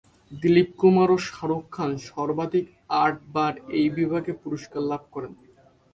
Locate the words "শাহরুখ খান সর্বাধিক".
1.27-2.65